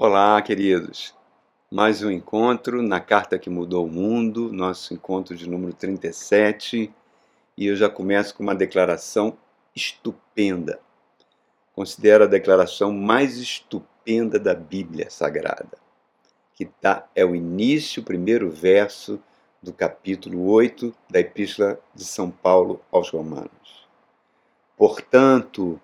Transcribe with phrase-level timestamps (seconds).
[0.00, 1.12] Olá, queridos.
[1.68, 6.94] Mais um encontro na Carta que Mudou o Mundo, nosso encontro de número 37.
[7.56, 9.36] E eu já começo com uma declaração
[9.74, 10.78] estupenda.
[11.74, 15.76] Considero a declaração mais estupenda da Bíblia Sagrada,
[16.54, 19.20] que tá, é o início, o primeiro verso
[19.60, 23.88] do capítulo 8 da Epístola de São Paulo aos Romanos.
[24.76, 25.80] Portanto,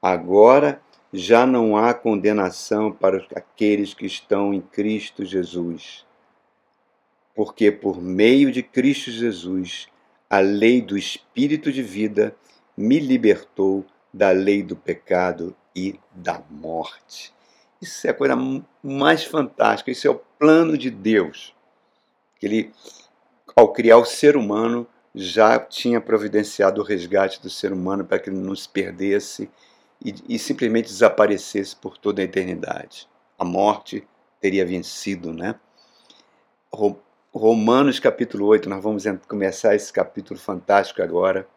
[0.00, 0.80] agora
[1.12, 6.06] já não há condenação para aqueles que estão em Cristo Jesus.
[7.34, 9.88] Porque por meio de Cristo Jesus,
[10.28, 12.36] a lei do Espírito de vida
[12.76, 17.32] me libertou da lei do pecado e da morte.
[17.80, 18.36] Isso é a coisa
[18.82, 21.54] mais fantástica, isso é o plano de Deus.
[22.42, 22.72] Ele,
[23.54, 28.30] ao criar o ser humano, já tinha providenciado o resgate do ser humano para que
[28.30, 29.48] ele não se perdesse
[30.04, 33.08] e, e simplesmente desaparecesse por toda a eternidade.
[33.38, 34.06] A morte
[34.40, 35.54] teria vencido, né?
[37.32, 41.48] Romanos capítulo 8, nós vamos começar esse capítulo fantástico agora.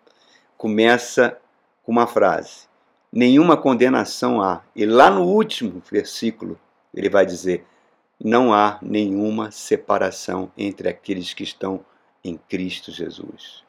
[0.57, 1.37] Começa
[1.83, 2.67] com uma frase:
[3.11, 4.63] Nenhuma condenação há.
[4.75, 6.59] E lá no último versículo,
[6.93, 7.65] ele vai dizer:
[8.23, 11.85] Não há nenhuma separação entre aqueles que estão
[12.23, 13.63] em Cristo Jesus.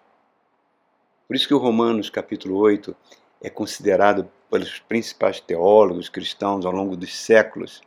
[1.27, 2.95] Por isso que o Romanos capítulo 8
[3.41, 7.81] é considerado pelos principais teólogos cristãos ao longo dos séculos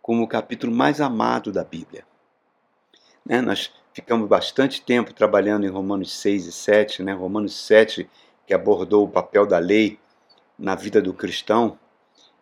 [0.00, 2.06] como o capítulo mais amado da Bíblia.
[3.24, 3.40] Né?
[3.40, 7.12] Nós ficamos bastante tempo trabalhando em Romanos 6 e 7, né?
[7.12, 8.08] Romanos 7,
[8.46, 9.98] que abordou o papel da lei
[10.56, 11.76] na vida do cristão,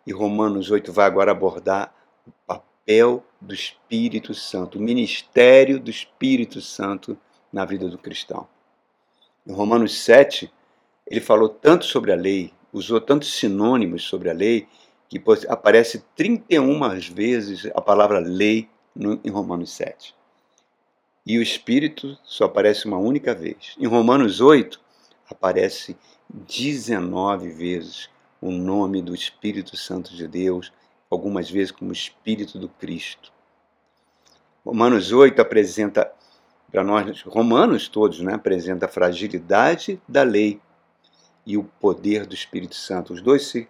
[0.05, 1.91] e Romanos 8 vai agora abordar
[2.27, 7.17] o papel do Espírito Santo, o ministério do Espírito Santo
[7.51, 8.47] na vida do cristão.
[9.47, 10.53] Em Romanos 7,
[11.07, 14.67] ele falou tanto sobre a lei, usou tantos sinônimos sobre a lei,
[15.07, 16.77] que aparece 31
[17.09, 18.67] vezes a palavra lei
[19.23, 20.13] em Romanos 7.
[21.25, 23.75] E o Espírito só aparece uma única vez.
[23.79, 24.77] Em Romanos 8,
[25.31, 25.95] aparece
[26.29, 28.09] 19 vezes
[28.41, 30.73] o nome do Espírito Santo de Deus,
[31.09, 33.31] algumas vezes como Espírito do Cristo.
[34.65, 36.11] Romanos 8 apresenta
[36.69, 40.59] para nós, romanos todos, né, apresenta a fragilidade da lei
[41.45, 43.67] e o poder do Espírito Santo, os dois se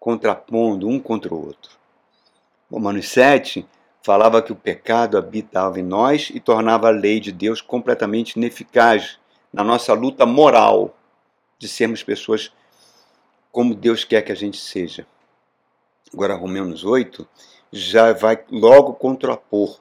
[0.00, 1.78] contrapondo um contra o outro.
[2.70, 3.66] Romanos 7
[4.02, 9.18] falava que o pecado habitava em nós e tornava a lei de Deus completamente ineficaz
[9.52, 10.96] na nossa luta moral
[11.58, 12.52] de sermos pessoas
[13.52, 15.06] como Deus quer que a gente seja.
[16.12, 17.28] Agora, Romanos 8
[17.70, 19.78] já vai logo contrapor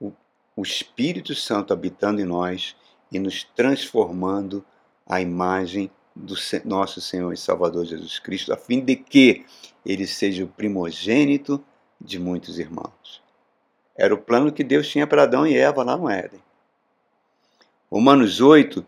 [0.00, 0.12] o,
[0.54, 2.76] o Espírito Santo habitando em nós
[3.10, 4.64] e nos transformando
[5.06, 6.34] à imagem do
[6.64, 9.46] nosso Senhor e Salvador Jesus Cristo, a fim de que
[9.86, 11.64] ele seja o primogênito
[12.00, 13.22] de muitos irmãos.
[13.96, 16.40] Era o plano que Deus tinha para Adão e Eva lá no Éden.
[17.90, 18.84] Romanos 8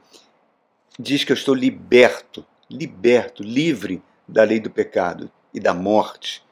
[0.98, 6.44] diz que eu estou liberto, liberto, livre da lei do pecado e da morte.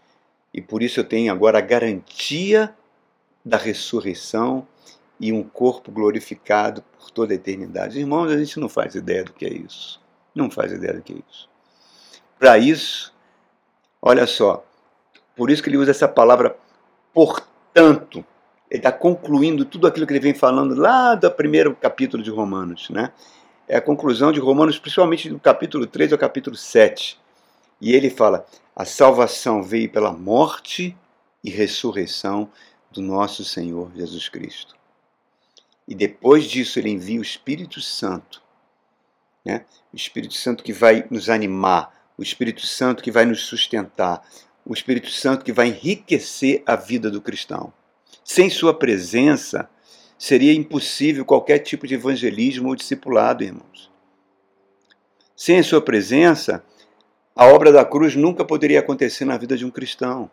[0.52, 2.74] E por isso eu tenho agora a garantia
[3.44, 4.66] da ressurreição
[5.20, 7.98] e um corpo glorificado por toda a eternidade.
[7.98, 10.00] Irmãos, a gente não faz ideia do que é isso.
[10.38, 11.48] Não faz ideia do que é isso.
[12.38, 13.12] Para isso,
[14.00, 14.64] olha só,
[15.34, 16.56] por isso que ele usa essa palavra
[17.12, 18.24] portanto.
[18.70, 22.88] Ele está concluindo tudo aquilo que ele vem falando lá do primeiro capítulo de Romanos.
[22.88, 23.10] Né?
[23.66, 27.18] É a conclusão de Romanos, principalmente do capítulo 3 ao capítulo 7.
[27.80, 30.96] E ele fala: a salvação veio pela morte
[31.42, 32.48] e ressurreição
[32.92, 34.76] do nosso Senhor Jesus Cristo.
[35.88, 38.40] E depois disso ele envia o Espírito Santo
[39.44, 39.64] né?
[39.92, 44.22] O Espírito Santo que vai nos animar, o Espírito Santo que vai nos sustentar,
[44.64, 47.72] o Espírito Santo que vai enriquecer a vida do cristão.
[48.24, 49.68] Sem sua presença,
[50.18, 53.90] seria impossível qualquer tipo de evangelismo ou discipulado, irmãos.
[55.34, 56.62] Sem a sua presença,
[57.34, 60.28] a obra da cruz nunca poderia acontecer na vida de um cristão.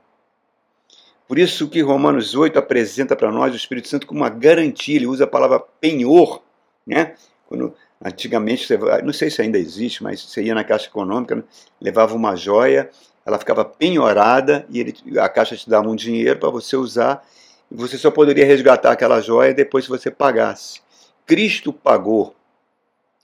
[1.27, 5.07] Por isso que Romanos 8 apresenta para nós o Espírito Santo como uma garantia, ele
[5.07, 6.41] usa a palavra penhor,
[6.85, 7.15] né?
[7.47, 8.67] Quando Antigamente,
[9.03, 11.43] não sei se ainda existe, mas você ia na Caixa Econômica,
[11.79, 12.89] levava uma joia,
[13.25, 17.25] ela ficava penhorada e ele, a Caixa te dava um dinheiro para você usar
[17.71, 20.81] e você só poderia resgatar aquela joia depois que você pagasse.
[21.25, 22.35] Cristo pagou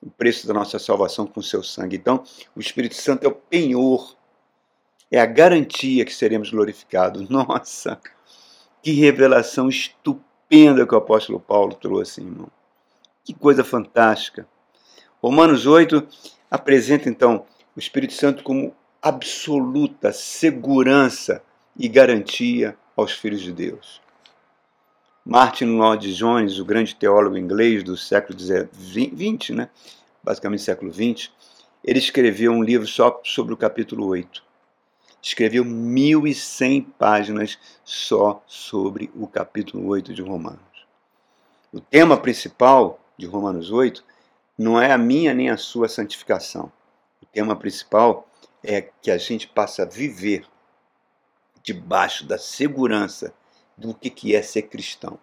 [0.02, 1.96] o preço da nossa salvação com seu sangue.
[1.96, 2.24] Então,
[2.56, 4.16] o Espírito Santo é o penhor,
[5.12, 7.28] é a garantia que seremos glorificados.
[7.30, 8.00] Nossa,
[8.82, 12.50] que revelação estupenda que o apóstolo Paulo trouxe, irmão.
[13.24, 14.48] Que coisa fantástica.
[15.22, 16.08] Romanos 8
[16.50, 17.46] apresenta então
[17.76, 21.44] o Espírito Santo como absoluta segurança
[21.78, 24.02] e garantia aos filhos de Deus.
[25.24, 29.70] Martin Lloyd Jones, o grande teólogo inglês do século XX, né?
[30.24, 31.30] basicamente século XX,
[31.84, 34.44] ele escreveu um livro só sobre o capítulo 8.
[35.22, 40.60] Escreveu 1.100 páginas só sobre o capítulo 8 de Romanos.
[41.72, 44.04] O tema principal de Romanos 8
[44.58, 46.72] não é a minha nem a sua santificação.
[47.22, 48.28] O tema principal
[48.64, 50.46] é que a gente passa a viver
[51.64, 53.34] debaixo da segurança
[53.78, 55.18] do que é ser cristão.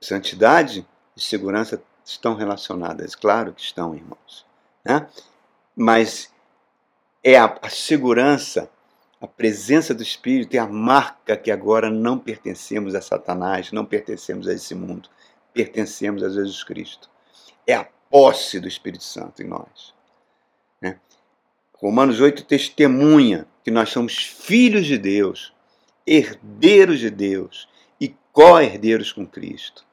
[0.00, 4.46] Santidade e segurança estão relacionadas, claro que estão, irmãos.
[4.84, 5.06] Né?
[5.76, 6.32] Mas
[7.22, 8.70] é a, a segurança,
[9.20, 14.48] a presença do Espírito é a marca que agora não pertencemos a Satanás, não pertencemos
[14.48, 15.08] a esse mundo,
[15.52, 17.10] pertencemos a Jesus Cristo.
[17.70, 19.94] É a posse do Espírito Santo em nós.
[20.82, 20.98] Né?
[21.74, 25.52] Romanos 8 testemunha que nós somos filhos de Deus,
[26.04, 27.68] herdeiros de Deus
[28.00, 29.86] e co-herdeiros com Cristo.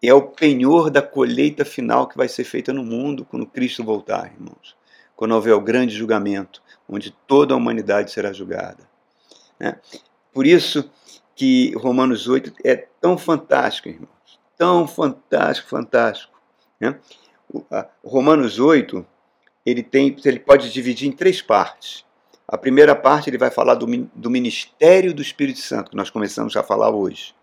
[0.00, 4.32] É o penhor da colheita final que vai ser feita no mundo quando Cristo voltar,
[4.32, 4.76] irmãos.
[5.16, 8.88] Quando houver o grande julgamento, onde toda a humanidade será julgada.
[9.58, 9.76] Né?
[10.32, 10.88] Por isso
[11.34, 14.38] que Romanos 8 é tão fantástico, irmãos.
[14.56, 16.29] Tão fantástico, fantástico.
[16.80, 16.98] Né?
[18.02, 19.04] Romanos 8
[19.64, 22.04] ele, tem, ele pode dividir em três partes.
[22.48, 26.56] A primeira parte ele vai falar do, do ministério do Espírito Santo, que nós começamos
[26.56, 27.34] a falar hoje,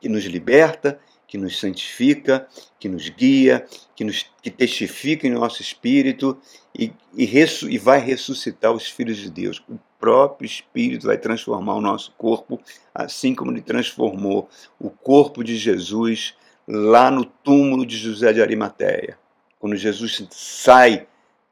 [0.00, 2.46] que nos liberta, que nos santifica,
[2.78, 3.64] que nos guia,
[3.94, 6.36] que, nos, que testifica em nosso espírito
[6.76, 7.28] e, e,
[7.68, 9.62] e vai ressuscitar os filhos de Deus.
[9.68, 12.60] O próprio Espírito vai transformar o nosso corpo,
[12.94, 14.48] assim como ele transformou
[14.78, 16.34] o corpo de Jesus
[16.70, 19.18] lá no túmulo de José de Arimateia.
[19.58, 21.06] Quando Jesus sai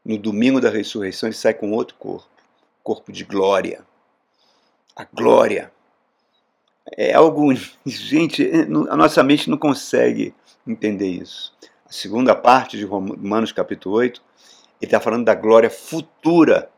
[0.04, 2.38] no domingo da ressurreição, ele sai com outro corpo
[2.88, 3.84] corpo de glória.
[4.96, 5.70] A glória.
[6.96, 7.52] É algo.
[7.84, 8.50] Gente,
[8.88, 10.34] a nossa mente não consegue
[10.66, 11.52] entender isso.
[11.86, 14.22] A segunda parte de Romanos capítulo 8,
[14.80, 16.70] ele está falando da glória futura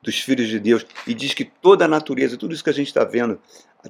[0.00, 2.86] dos filhos de Deus e diz que toda a natureza, tudo isso que a gente
[2.86, 3.38] está vendo,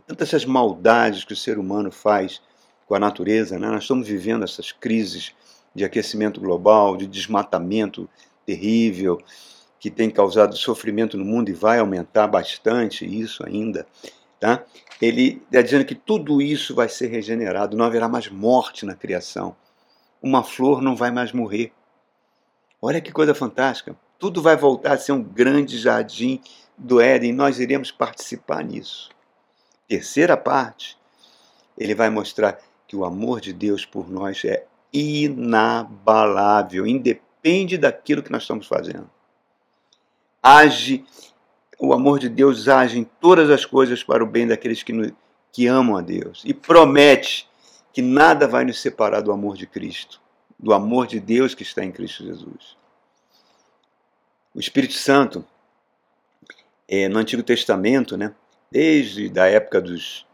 [0.09, 2.43] tantas essas maldades que o ser humano faz
[2.91, 3.69] com a natureza, né?
[3.69, 5.33] nós estamos vivendo essas crises
[5.73, 8.11] de aquecimento global, de desmatamento
[8.45, 9.23] terrível,
[9.79, 13.87] que tem causado sofrimento no mundo e vai aumentar bastante isso ainda,
[14.41, 14.65] tá?
[15.01, 19.55] ele está dizendo que tudo isso vai ser regenerado, não haverá mais morte na criação.
[20.21, 21.73] Uma flor não vai mais morrer.
[22.83, 23.95] Olha que coisa fantástica.
[24.19, 26.41] Tudo vai voltar a ser um grande jardim
[26.77, 29.11] do Éden, nós iremos participar nisso.
[29.87, 30.99] Terceira parte,
[31.79, 32.59] ele vai mostrar
[32.91, 39.09] que o amor de Deus por nós é inabalável, independe daquilo que nós estamos fazendo
[40.43, 41.05] age,
[41.79, 45.15] o amor de Deus age em todas as coisas para o bem daqueles que,
[45.53, 46.43] que amam a Deus.
[46.45, 47.49] E promete
[47.93, 50.21] que nada vai nos separar do amor de Cristo,
[50.59, 52.77] do amor de Deus que está em Cristo Jesus.
[54.53, 55.45] O Espírito Santo,
[56.89, 58.35] é, no Antigo Testamento, né,
[58.69, 60.27] desde a época dos,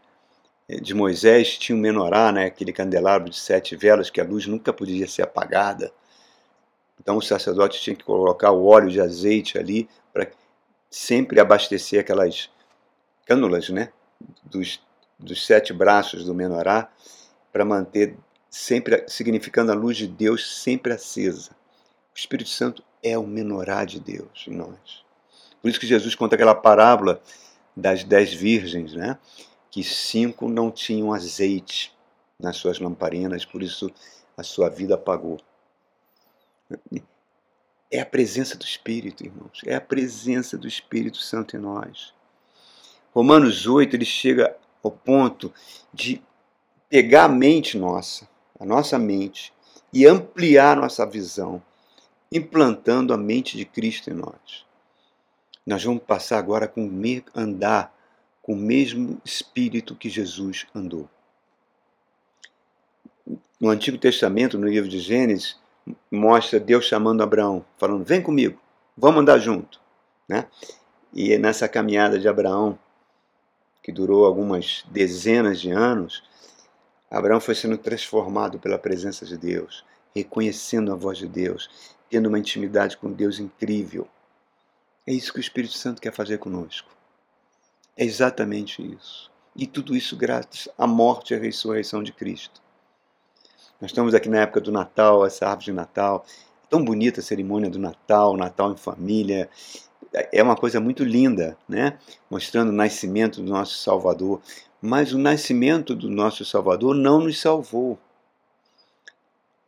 [0.69, 4.73] de Moisés, tinha um menorá, né, aquele candelabro de sete velas, que a luz nunca
[4.73, 5.91] podia ser apagada.
[6.99, 10.29] Então o sacerdote tinha que colocar o óleo de azeite ali para
[10.89, 12.49] sempre abastecer aquelas
[13.25, 13.93] cânulas, né,
[14.43, 14.81] dos,
[15.17, 16.91] dos sete braços do menorá,
[17.51, 18.17] para manter
[18.49, 21.51] sempre significando a luz de Deus sempre acesa.
[22.13, 25.05] O Espírito Santo é o menorá de Deus em nós.
[25.61, 27.21] Por isso que Jesus conta aquela parábola
[27.75, 29.17] das dez virgens, né?
[29.77, 31.95] Que cinco não tinham azeite
[32.39, 33.91] nas suas lamparinas, por isso
[34.35, 35.37] a sua vida apagou.
[37.91, 39.61] É a presença do Espírito, irmãos.
[39.67, 42.11] É a presença do Espírito Santo em nós.
[43.13, 45.53] Romanos 8, ele chega ao ponto
[45.93, 46.23] de
[46.89, 48.27] pegar a mente nossa,
[48.59, 49.53] a nossa mente,
[49.93, 51.61] e ampliar nossa visão,
[52.31, 54.65] implantando a mente de Cristo em nós.
[55.63, 57.95] Nós vamos passar agora a andar
[58.47, 61.09] com o mesmo espírito que Jesus andou.
[63.59, 65.59] No Antigo Testamento, no livro de Gênesis,
[66.09, 68.57] mostra Deus chamando Abraão, falando: vem comigo,
[68.95, 69.81] vamos andar junto.
[70.29, 70.47] Né?
[71.13, 72.79] E nessa caminhada de Abraão,
[73.83, 76.23] que durou algumas dezenas de anos,
[77.11, 79.83] Abraão foi sendo transformado pela presença de Deus,
[80.15, 81.69] reconhecendo a voz de Deus,
[82.09, 84.07] tendo uma intimidade com Deus incrível.
[85.05, 86.96] É isso que o Espírito Santo quer fazer conosco.
[87.97, 89.31] É exatamente isso.
[89.55, 92.61] E tudo isso graças à morte e à ressurreição de Cristo.
[93.81, 96.23] Nós estamos aqui na época do Natal, essa árvore de Natal.
[96.69, 99.49] Tão bonita a cerimônia do Natal, Natal em família.
[100.31, 101.97] é uma coisa muito linda, né?
[102.29, 104.41] Mostrando o nascimento do nosso Salvador.
[104.79, 107.97] Mas o nascimento do nosso Salvador não nos salvou.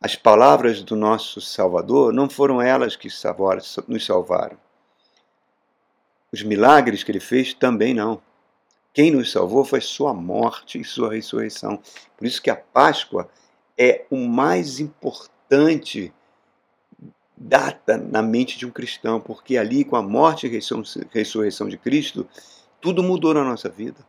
[0.00, 3.08] As palavras do nosso Salvador não foram elas que
[3.88, 4.56] nos salvaram.
[6.32, 8.22] Os milagres que ele fez também não.
[8.92, 11.80] Quem nos salvou foi sua morte e sua ressurreição.
[12.16, 13.28] Por isso que a Páscoa
[13.78, 16.12] é o mais importante
[17.36, 20.50] data na mente de um cristão, porque ali, com a morte e
[21.12, 22.28] ressurreição de Cristo,
[22.80, 24.04] tudo mudou na nossa vida.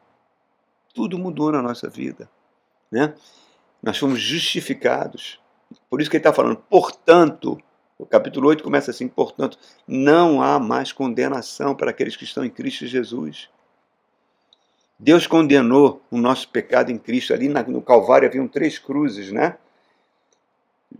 [0.94, 2.30] Tudo mudou na nossa vida.
[2.92, 3.14] Né?
[3.82, 5.40] Nós fomos justificados.
[5.90, 7.62] Por isso que ele está falando, portanto,
[8.02, 12.50] o capítulo 8 começa assim: portanto, não há mais condenação para aqueles que estão em
[12.50, 13.48] Cristo Jesus.
[14.98, 17.32] Deus condenou o nosso pecado em Cristo.
[17.32, 19.56] Ali no Calvário haviam três cruzes, né?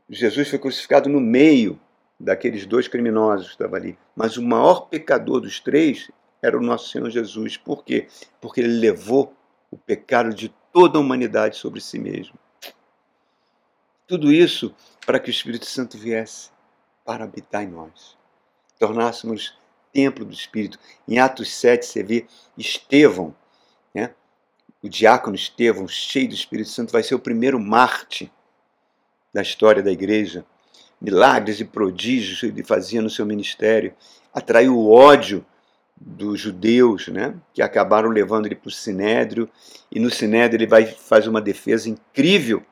[0.08, 1.80] Jesus foi crucificado no meio
[2.20, 3.98] daqueles dois criminosos que estavam ali.
[4.16, 7.58] Mas o maior pecador dos três era o nosso Senhor Jesus.
[7.58, 8.08] Por quê?
[8.40, 9.34] Porque ele levou
[9.72, 12.36] o pecado de toda a humanidade sobre si mesmo.
[14.06, 16.52] Tudo isso para que o Espírito Santo viesse
[17.06, 18.18] para habitar em nós,
[18.80, 19.58] tornássemos
[19.94, 20.80] templo do Espírito.
[21.08, 22.26] Em Atos 7 você vê
[22.58, 23.36] Estevão,
[23.94, 24.14] né?
[24.82, 28.32] o diácono Estevão, cheio do Espírito Santo, vai ser o primeiro Marte
[29.34, 30.46] da história da igreja.
[31.00, 33.94] Milagres e prodígios ele fazia no seu ministério,
[34.34, 35.46] atraiu o ódio
[35.96, 39.50] dos judeus, né, que acabaram levando ele para o Sinédrio,
[39.92, 42.64] e no Sinédrio ele vai faz uma defesa incrível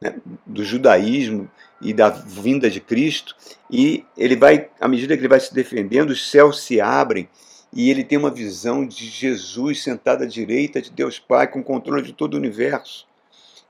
[0.00, 1.50] né, do judaísmo
[1.80, 3.34] e da vinda de Cristo,
[3.70, 7.28] e ele vai, à medida que ele vai se defendendo, os céus se abrem,
[7.72, 12.02] e ele tem uma visão de Jesus sentado à direita de Deus Pai, com controle
[12.02, 13.06] de todo o universo.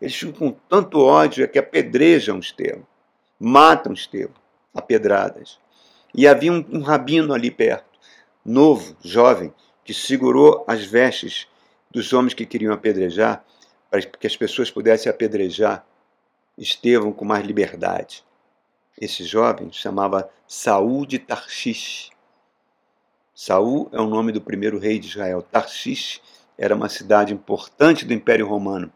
[0.01, 2.87] Eles ficam com tanto ódio é que apedrejam Estevão
[3.39, 4.35] matam Estevão
[4.75, 5.59] a pedradas.
[6.15, 7.99] E havia um, um rabino ali perto,
[8.45, 9.53] novo, jovem,
[9.85, 11.47] que segurou as vestes
[11.91, 13.45] dos homens que queriam apedrejar,
[13.91, 15.87] para que as pessoas pudessem apedrejar
[16.57, 18.25] Estevão com mais liberdade.
[18.99, 22.11] Esse jovem chamava Saul de Tarshish.
[23.35, 25.43] Saul é o nome do primeiro rei de Israel.
[25.43, 26.23] Tarshish
[26.57, 28.91] era uma cidade importante do Império Romano,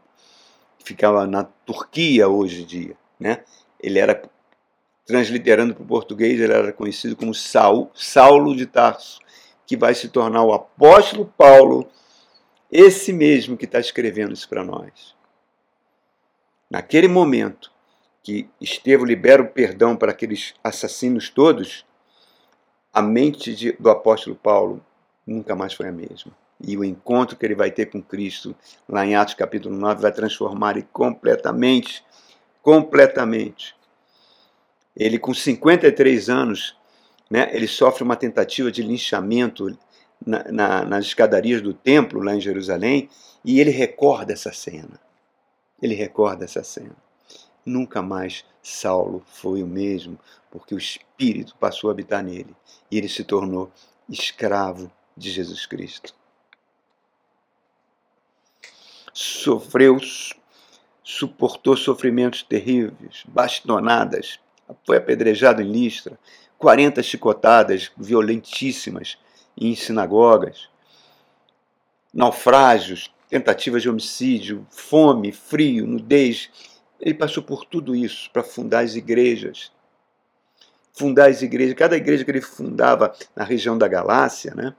[0.79, 2.97] que ficava na Turquia hoje em dia.
[3.19, 3.45] Né?
[3.83, 4.21] ele era,
[5.07, 9.19] transliterando para o português, ele era conhecido como Saul, Saulo de Tarso,
[9.67, 11.89] que vai se tornar o apóstolo Paulo,
[12.71, 15.15] esse mesmo que está escrevendo isso para nós.
[16.71, 17.73] Naquele momento
[18.23, 21.85] que Estevão libera o perdão para aqueles assassinos todos,
[22.93, 24.85] a mente de, do apóstolo Paulo
[25.27, 26.33] nunca mais foi a mesma.
[26.63, 28.55] E o encontro que ele vai ter com Cristo,
[28.89, 32.05] lá em Atos capítulo 9, vai transformar ele completamente
[32.63, 33.75] completamente.
[34.97, 36.77] Ele, com 53 anos,
[37.31, 39.77] né, ele sofre uma tentativa de linchamento
[40.25, 43.09] na, na, nas escadarias do templo, lá em Jerusalém,
[43.45, 45.01] e ele recorda essa cena.
[45.81, 46.97] Ele recorda essa cena.
[47.65, 50.19] Nunca mais Saulo foi o mesmo,
[50.51, 52.55] porque o Espírito passou a habitar nele
[52.91, 53.71] e ele se tornou
[54.09, 56.15] escravo de Jesus Cristo.
[59.13, 59.99] Sofreu
[61.11, 64.39] suportou sofrimentos terríveis, bastonadas,
[64.87, 66.17] foi apedrejado em Listra,
[66.57, 69.19] 40 chicotadas violentíssimas
[69.57, 70.69] em sinagogas,
[72.15, 76.51] naufrágios, tentativas de homicídio, fome, frio, nudez.
[77.01, 79.73] Ele passou por tudo isso para fundar as igrejas.
[80.93, 84.75] Fundar as igrejas, cada igreja que ele fundava na região da Galácia, né,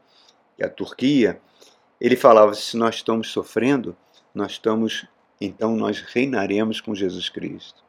[0.56, 1.42] que é a Turquia,
[2.00, 3.96] ele falava: se nós estamos sofrendo,
[4.36, 5.08] nós estamos
[5.40, 7.82] então nós reinaremos com Jesus Cristo.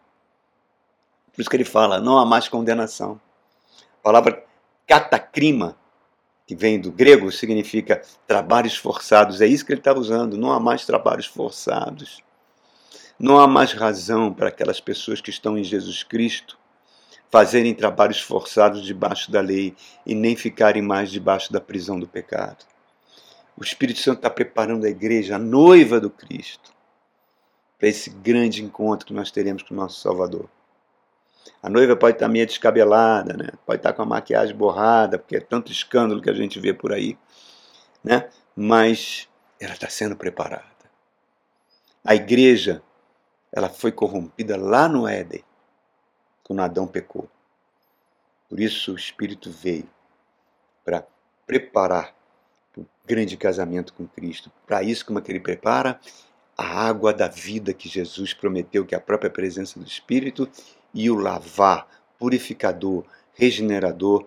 [1.35, 3.21] Por isso que ele fala: não há mais condenação.
[4.01, 4.45] A palavra
[4.87, 5.77] catacrima,
[6.53, 9.41] que vem do grego, significa trabalhos forçados.
[9.41, 10.37] É isso que ele está usando.
[10.37, 12.23] Não há mais trabalhos forçados.
[13.19, 16.59] Não há mais razão para aquelas pessoas que estão em Jesus Cristo
[17.31, 22.67] fazerem trabalhos forçados debaixo da lei e nem ficarem mais debaixo da prisão do pecado.
[23.57, 26.71] O Espírito Santo está preparando a igreja, a noiva do Cristo,
[27.79, 30.51] para esse grande encontro que nós teremos com o nosso Salvador.
[31.63, 33.49] A noiva pode estar meio descabelada, né?
[33.65, 36.93] pode estar com a maquiagem borrada, porque é tanto escândalo que a gente vê por
[36.93, 37.17] aí,
[38.03, 38.29] né?
[38.57, 39.29] mas
[39.61, 40.65] ela está sendo preparada.
[42.05, 42.83] A igreja
[43.53, 45.45] ela foi corrompida lá no Éden,
[46.43, 47.29] quando Adão pecou.
[48.49, 49.89] Por isso o Espírito veio
[50.85, 51.07] para
[51.47, 52.15] preparar
[52.77, 54.51] o grande casamento com Cristo.
[54.67, 56.01] Para isso, como é que ele prepara?
[56.57, 60.49] a água da vida que Jesus prometeu, que é a própria presença do Espírito,
[60.95, 61.87] e o lavar,
[62.19, 64.27] purificador, regenerador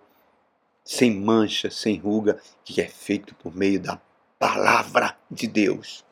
[0.83, 3.99] sem mancha, sem ruga, que é feito por meio da
[4.37, 6.05] palavra de Deus.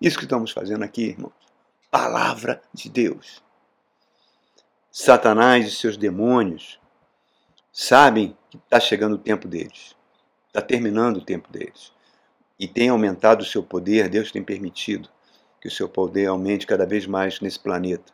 [0.00, 1.32] Isso que estamos fazendo aqui, irmãos.
[1.90, 3.42] Palavra de Deus.
[4.92, 6.78] Satanás e seus demônios
[7.72, 9.96] sabem que está chegando o tempo deles.
[10.46, 11.92] Está terminando o tempo deles.
[12.58, 15.08] E tem aumentado o seu poder, Deus tem permitido
[15.60, 18.12] que o seu poder aumente cada vez mais nesse planeta.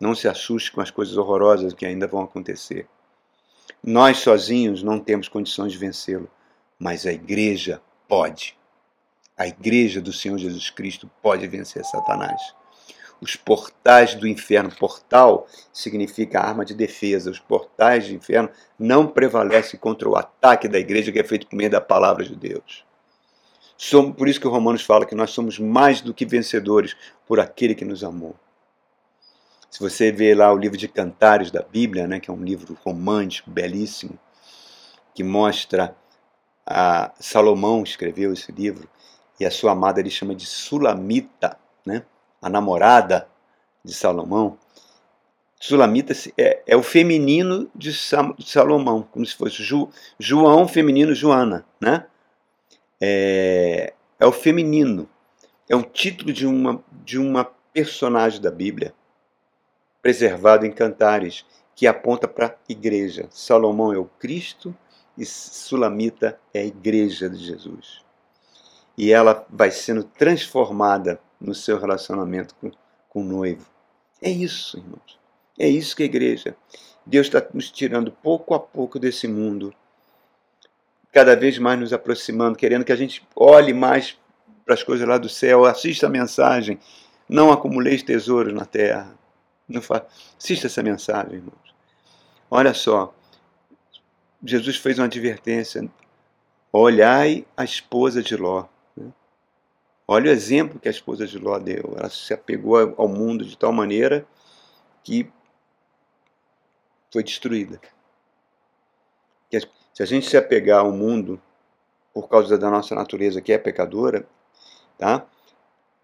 [0.00, 2.88] Não se assuste com as coisas horrorosas que ainda vão acontecer.
[3.84, 6.28] Nós sozinhos não temos condições de vencê-lo,
[6.78, 8.56] mas a igreja pode.
[9.36, 12.54] A igreja do Senhor Jesus Cristo pode vencer Satanás.
[13.20, 17.30] Os portais do inferno, portal significa arma de defesa.
[17.30, 21.56] Os portais do inferno não prevalecem contra o ataque da igreja que é feito por
[21.56, 22.84] meio da palavra de Deus.
[23.76, 27.38] Somos, por isso que o Romanos fala que nós somos mais do que vencedores por
[27.38, 28.34] aquele que nos amou.
[29.70, 32.76] Se você vê lá o livro de Cantares da Bíblia, né, que é um livro
[32.84, 34.18] romântico, belíssimo,
[35.14, 35.96] que mostra
[36.66, 38.88] a Salomão escreveu esse livro
[39.38, 42.04] e a sua amada ele chama de Sulamita, né,
[42.42, 43.28] a namorada
[43.84, 44.58] de Salomão.
[45.58, 52.06] Sulamita é, é o feminino de Salomão, como se fosse Ju, João feminino Joana, né?
[53.00, 55.08] É, é o feminino.
[55.68, 58.94] É um título de uma, de uma personagem da Bíblia
[60.02, 63.26] preservado em Cantares, que aponta para a igreja.
[63.30, 64.74] Salomão é o Cristo
[65.16, 68.02] e Sulamita é a igreja de Jesus.
[68.96, 72.70] E ela vai sendo transformada no seu relacionamento com,
[73.08, 73.66] com o noivo.
[74.20, 75.18] É isso, irmãos.
[75.58, 76.56] É isso que a igreja.
[77.04, 79.74] Deus está nos tirando pouco a pouco desse mundo,
[81.12, 84.18] cada vez mais nos aproximando, querendo que a gente olhe mais
[84.64, 86.78] para as coisas lá do céu, assista a mensagem.
[87.28, 89.18] Não acumuleis tesouros na terra.
[89.70, 90.04] Não fa...
[90.36, 91.74] Assista essa mensagem, irmãos.
[92.50, 93.14] Olha só.
[94.44, 95.88] Jesus fez uma advertência.
[96.72, 98.66] Olhai a esposa de Ló.
[98.96, 99.12] Né?
[100.06, 101.94] Olha o exemplo que a esposa de Ló deu.
[101.96, 104.26] Ela se apegou ao mundo de tal maneira
[105.04, 105.30] que
[107.12, 107.80] foi destruída.
[109.92, 111.40] Se a gente se apegar ao mundo
[112.14, 114.26] por causa da nossa natureza que é pecadora,
[114.96, 115.26] tá?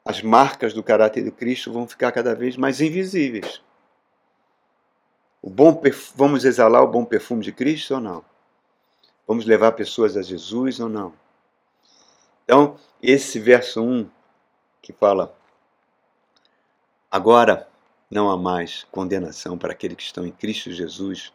[0.07, 3.61] As marcas do caráter de Cristo vão ficar cada vez mais invisíveis.
[5.43, 5.83] O bom
[6.15, 8.25] vamos exalar o bom perfume de Cristo ou não?
[9.27, 11.13] Vamos levar pessoas a Jesus ou não?
[12.45, 14.09] Então, esse verso 1
[14.81, 15.37] que fala:
[17.11, 17.69] Agora
[18.09, 21.33] não há mais condenação para aqueles que estão em Cristo Jesus,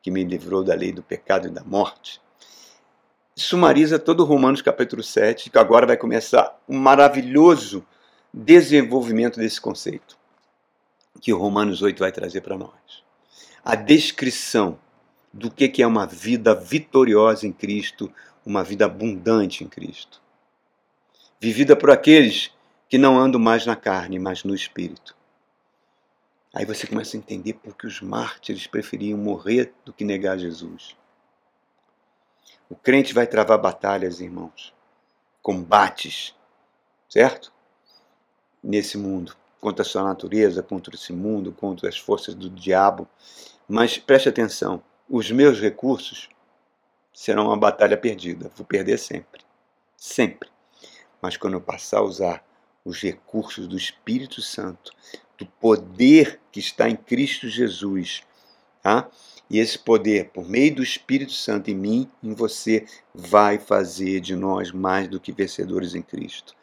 [0.00, 2.22] que me livrou da lei do pecado e da morte.
[3.34, 7.84] Sumariza todo Romanos capítulo 7, que agora vai começar um maravilhoso
[8.32, 10.16] desenvolvimento desse conceito
[11.20, 13.04] que Romanos 8 vai trazer para nós.
[13.64, 14.78] A descrição
[15.32, 18.12] do que é uma vida vitoriosa em Cristo,
[18.44, 20.20] uma vida abundante em Cristo.
[21.40, 22.50] Vivida por aqueles
[22.88, 25.16] que não andam mais na carne, mas no espírito.
[26.52, 30.96] Aí você começa a entender por que os mártires preferiam morrer do que negar Jesus.
[32.68, 34.74] O crente vai travar batalhas, irmãos,
[35.40, 36.34] combates,
[37.08, 37.52] certo?
[38.62, 43.08] Nesse mundo, contra a sua natureza, contra esse mundo, contra as forças do diabo.
[43.68, 46.28] Mas preste atenção: os meus recursos
[47.12, 48.50] serão uma batalha perdida.
[48.56, 49.42] Vou perder sempre.
[49.96, 50.48] Sempre.
[51.20, 52.44] Mas quando eu passar a usar
[52.84, 54.92] os recursos do Espírito Santo,
[55.38, 58.22] do poder que está em Cristo Jesus,
[58.82, 59.08] tá?
[59.48, 64.34] E esse poder, por meio do Espírito Santo em mim, em você, vai fazer de
[64.34, 66.54] nós mais do que vencedores em Cristo.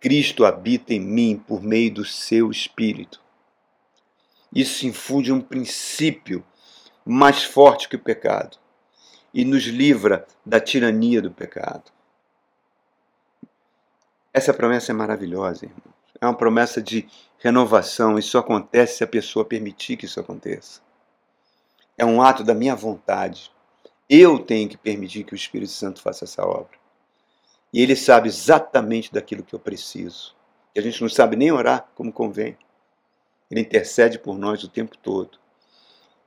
[0.00, 3.20] Cristo habita em mim por meio do seu Espírito.
[4.54, 6.44] Isso infunde um princípio
[7.04, 8.58] mais forte que o pecado
[9.32, 11.90] e nos livra da tirania do pecado.
[14.32, 15.98] Essa promessa é maravilhosa, irmãos.
[16.20, 17.08] É uma promessa de
[17.38, 18.18] renovação.
[18.18, 20.80] Isso acontece se a pessoa permitir que isso aconteça.
[21.96, 23.50] É um ato da minha vontade.
[24.08, 26.78] Eu tenho que permitir que o Espírito Santo faça essa obra.
[27.72, 30.34] E Ele sabe exatamente daquilo que eu preciso.
[30.74, 32.56] E a gente não sabe nem orar como convém.
[33.50, 35.38] Ele intercede por nós o tempo todo.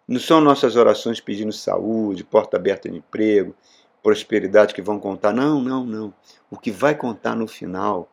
[0.08, 3.56] Não são nossas orações pedindo saúde, porta aberta de emprego,
[4.02, 5.32] prosperidade que vão contar.
[5.32, 6.14] Não, não, não.
[6.50, 8.12] O que vai contar no final,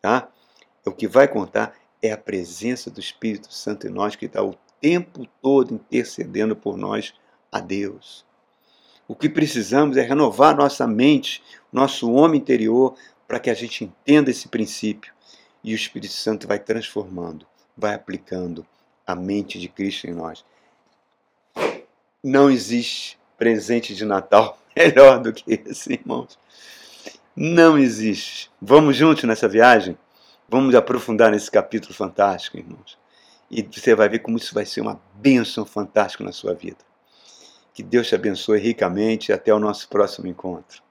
[0.00, 0.28] tá?
[0.86, 4.54] O que vai contar é a presença do Espírito Santo em nós que está o
[4.80, 7.14] tempo todo intercedendo por nós
[7.50, 8.24] a Deus.
[9.06, 12.94] O que precisamos é renovar nossa mente, nosso homem interior,
[13.28, 15.12] para que a gente entenda esse princípio.
[15.62, 18.66] E o Espírito Santo vai transformando, vai aplicando
[19.06, 20.44] a mente de Cristo em nós.
[22.22, 26.38] Não existe presente de Natal melhor do que esse, irmãos.
[27.36, 28.50] Não existe.
[28.60, 29.98] Vamos juntos nessa viagem?
[30.48, 32.98] Vamos aprofundar nesse capítulo fantástico, irmãos.
[33.50, 36.78] E você vai ver como isso vai ser uma bênção fantástica na sua vida.
[37.74, 40.83] Que Deus te abençoe ricamente e até o nosso próximo encontro.